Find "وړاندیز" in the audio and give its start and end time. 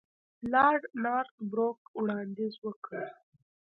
1.99-2.53